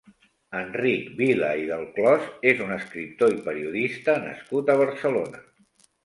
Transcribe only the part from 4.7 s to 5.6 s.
a Barcelona.